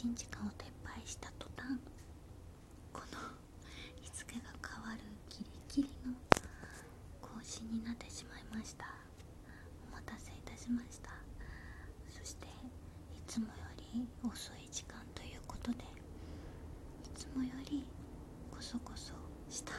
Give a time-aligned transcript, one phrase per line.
[0.00, 1.76] 信時間を撤廃した途端
[2.90, 3.18] この
[4.00, 6.16] 日付が変わるギリギリの
[7.20, 8.86] 更新になってしまいました。
[9.92, 11.10] お待たせいたしました。
[12.08, 12.46] そして
[13.14, 13.52] いつもよ
[13.92, 15.82] り遅い時間ということでい
[17.14, 17.84] つもより
[18.50, 19.12] こそこそ
[19.50, 19.72] した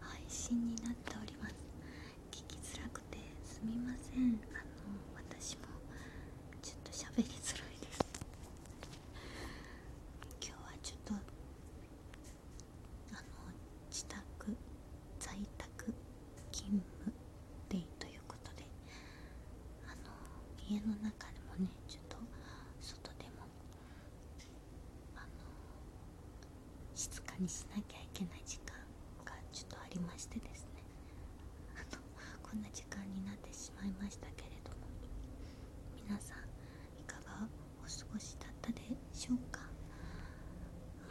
[0.00, 1.54] 配信になっております
[2.30, 5.62] 聞きづらくてすみませんあの私も
[6.62, 8.00] ちょっと喋りづらいです
[10.40, 11.14] 今日はちょっと
[13.12, 13.20] あの
[13.90, 14.20] 自宅
[15.18, 15.92] 在宅
[16.52, 17.12] 勤務
[17.68, 18.64] デイということで
[19.86, 20.12] あの
[20.68, 22.16] 家の中でもねちょっと
[22.80, 23.46] 外でも
[25.16, 25.26] あの
[26.94, 28.76] 静かにしなきゃいけない時間
[29.24, 30.82] がちょっとありましてですね。
[31.74, 32.00] あ の
[32.48, 34.86] こんな時間になってしまいましたけれども。
[36.06, 36.38] 皆さん
[37.00, 39.62] いかがお過ごしだったでしょうか？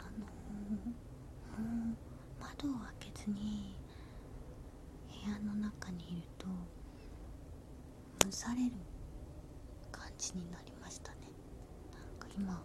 [0.00, 1.96] あのもう
[2.40, 3.76] 窓を開けずに
[5.24, 6.46] 部屋の中にいると
[8.24, 8.72] 蒸される
[9.92, 11.30] 感じになりましたね。
[11.92, 12.64] なんか今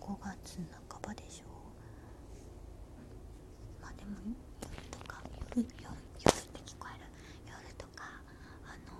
[0.00, 1.59] 5月半ばでしょま
[4.10, 4.16] 夜
[4.90, 5.22] とか
[5.56, 7.04] 夜夜夜って聞こえる。
[7.46, 8.04] 夜とか
[8.66, 8.94] あの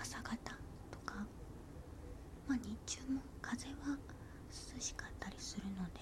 [0.00, 0.36] 朝方
[0.90, 1.14] とか
[2.46, 3.96] まあ日中も風は
[4.74, 6.00] 涼しかったりするので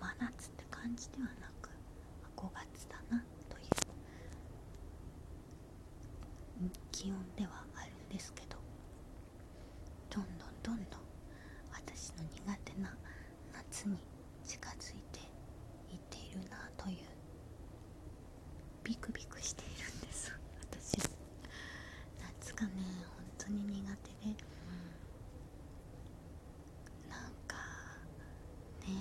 [0.00, 1.70] 真夏って感じではなく
[2.36, 3.60] 5月だなとい
[6.66, 8.56] う気温ではあるんですけど
[10.10, 11.00] どんどんどんどん
[11.72, 12.40] 私の苦
[13.88, 13.96] に
[14.44, 15.20] 近づいて
[15.92, 16.96] いっているなという。
[18.84, 20.32] ビクビクしているんです
[20.70, 21.10] 私は
[22.40, 22.72] 夏がね
[23.16, 24.36] 本当に苦手で
[27.08, 27.56] なんか
[28.86, 28.92] ね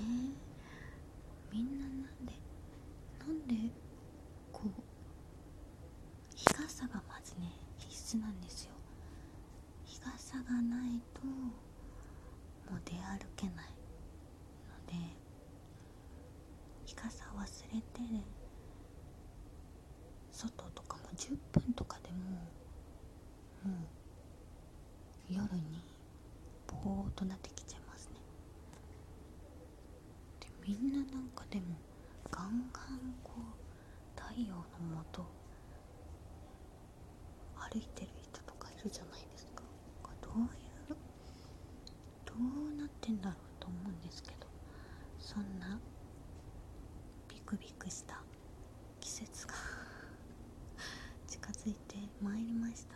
[1.52, 2.34] みんななんで
[3.19, 3.72] なんで
[4.52, 4.69] こう
[6.36, 8.72] 日傘がまずね必須なんですよ
[9.86, 13.66] 日傘がないともう出歩けない
[14.69, 14.94] ので
[16.91, 17.41] 日傘忘
[17.74, 18.02] れて
[20.29, 22.18] 外とかも10分とかでも
[23.63, 23.88] も
[25.30, 25.81] う夜に
[26.68, 28.16] ぼーっとなってきちゃいますね。
[30.41, 31.78] でみんななんかでも
[32.30, 34.62] ガンガンこう太陽の
[34.94, 35.25] もと
[37.72, 39.63] 歩いてる人とかいるじゃないですか
[40.22, 40.46] どうい
[40.91, 40.97] う
[42.25, 44.47] どうなってんだろうと思うんですけど
[45.19, 45.80] そんな
[47.51, 48.16] クビクした。
[49.01, 49.53] 季節が。
[51.28, 52.95] 近づいてまいりました。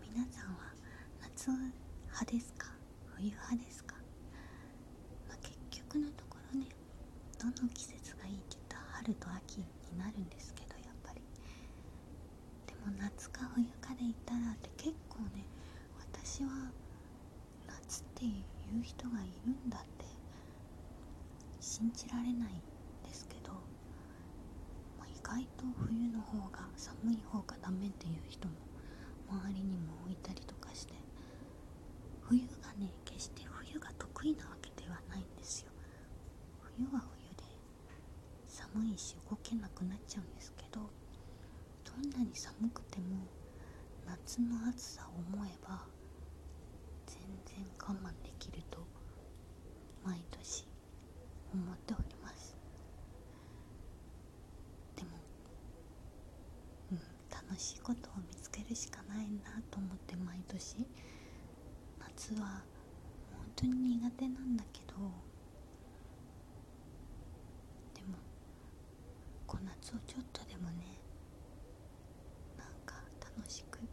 [0.00, 0.72] 皆さんは
[1.20, 2.68] 夏派ですか？
[3.16, 3.96] 冬派ですか、
[5.28, 6.68] まあ、結局のところね
[7.40, 9.58] どの季節がいいって言ったら春と秋
[9.90, 11.20] になるんですけどやっぱり。
[12.68, 15.44] でも夏か冬かで言ったらって結構ね
[15.98, 16.70] 私は
[17.66, 18.44] 夏ってい
[18.78, 20.04] う人がいるんだって
[21.58, 22.62] 信じられない、
[25.28, 28.54] 外と冬の方が寒い方がダメっていう人も
[29.28, 30.94] 周りにも置いたりとかして
[32.22, 35.70] 冬がね決して冬が得意なわけではないんですよ
[36.76, 37.44] 冬は冬で
[38.48, 40.80] 寒いし動けなくなっちゃうんですけど
[41.84, 43.26] どんなに寒くても
[44.06, 45.84] 夏の暑さを思えば
[47.06, 48.78] 全然我慢できると
[50.04, 50.66] 毎年
[51.52, 52.56] 思っております
[54.96, 55.10] でも
[56.92, 56.98] うん
[57.48, 60.86] 楽しいことを見つけるしかないなと思って毎年。
[61.98, 62.62] 夏は
[63.32, 64.94] 本当に苦手なんだけど
[67.94, 68.18] でも
[69.46, 70.98] この夏をちょっとでもね
[72.56, 73.84] なんか楽しく過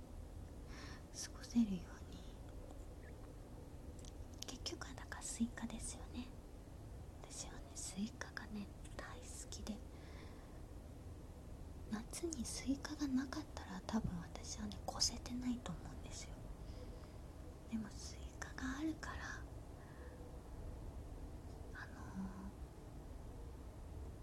[1.37, 2.19] ごせるように
[4.47, 6.27] 結局はだからスイカですよね
[7.21, 8.67] 私はねスイカがね
[8.97, 9.77] 大好きで
[11.91, 16.29] 夏にスイカがなかったら多分私はね越せてないと思うんですよ。
[17.71, 19.15] でもスイカがあるから
[21.73, 21.93] あの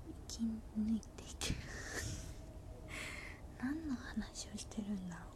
[0.08, 0.42] ー、生き
[0.78, 1.56] 抜いていける。
[3.62, 5.32] 何の話をしてるんだろう。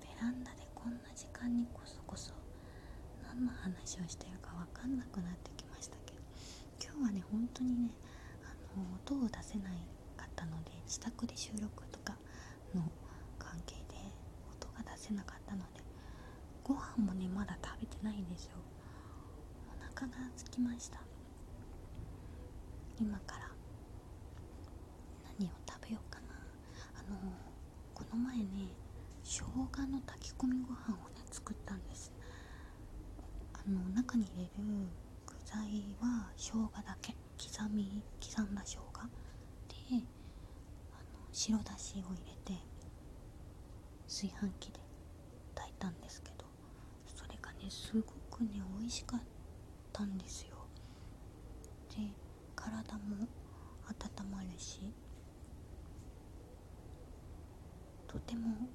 [0.00, 2.32] ベランダでこんな時間にこそこそ
[3.22, 6.18] 何の話をしてるか分かんなくなってきましたけど
[6.82, 7.90] 今日はね本当にね
[8.44, 9.97] あの音を出せない
[10.38, 12.14] ったので自宅で収録とか
[12.72, 12.82] の
[13.38, 13.96] 関係で
[14.48, 15.80] 音が出せなかったので
[16.62, 18.52] ご飯もねまだ食べてないんですよ。
[19.66, 21.00] お腹が空きました。
[23.00, 23.48] 今から
[25.38, 26.26] 何を食べようかな。
[26.94, 27.16] あの
[27.94, 28.44] この前ね
[29.24, 32.12] 生姜の炊き込みご飯をね作ったんです。
[33.54, 34.50] あの中に入れる
[35.26, 37.14] 具材は生姜だけ。
[37.40, 38.82] 刻み刻んだ生姜。
[39.90, 40.04] で
[41.38, 42.60] 白だしを入れて
[44.08, 44.80] 炊飯器で
[45.54, 46.44] 炊いたんですけど
[47.06, 49.20] それがねすごくね美味しかっ
[49.92, 50.56] たんですよ。
[51.90, 51.96] で
[52.56, 53.28] 体も
[53.86, 54.92] 温まるし
[58.08, 58.68] とても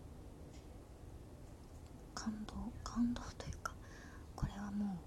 [2.16, 3.74] 感動感動というか
[4.38, 4.98] これはも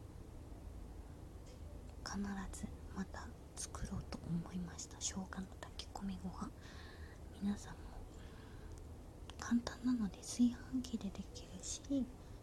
[2.04, 2.20] う必
[2.52, 4.96] ずまた作ろうと思いました。
[4.98, 5.26] 生姜の
[5.58, 6.50] 炊き込みご飯
[7.42, 7.78] 皆さんも
[9.38, 11.80] 簡単なので炊飯器でできるし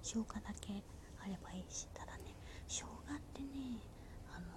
[0.01, 0.83] 生姜だけ
[1.19, 2.33] あればいいしただね
[2.67, 3.79] 生姜ってね
[4.31, 4.47] あの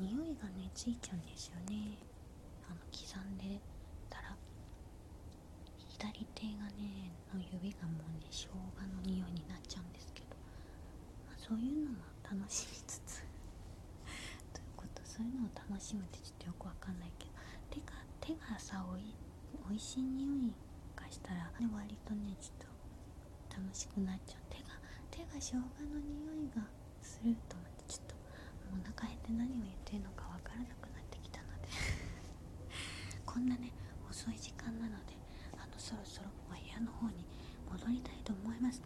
[0.00, 1.98] 匂いがねついちゃうんですよね。
[2.68, 3.60] あの刻んで
[4.08, 4.36] たら
[5.88, 10.36] 左手がねの指がもうね生姜の匂いになっちゃうんですけど、
[11.26, 13.22] まあ、そういうのも楽しみつつ。
[14.54, 17.30] ということそういうのを楽しむってちょっとよくわかんないけど。
[17.70, 19.14] 手が手がさおい
[19.68, 20.52] おいしい匂い
[20.94, 22.68] がしたら、ね、割とねちょっ
[23.50, 24.42] と楽しくなっちゃう。
[24.50, 24.76] 手が
[25.10, 25.56] 手が生姜
[25.88, 26.62] の匂いが
[27.02, 28.14] すると思ってちょっと
[28.70, 31.68] もうお腹減って何を言ってるのかわからなくなってきたので。
[33.26, 33.72] こんなね
[34.08, 35.14] 遅い時間なので
[35.56, 37.24] あのそろそろお部屋の方に
[37.70, 38.82] 戻りたいと思います。